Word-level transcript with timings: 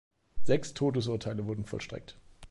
Sechs 0.47 0.73
Todesurteile 0.73 1.45
wurden 1.45 1.63
vollstreckt. 1.63 2.17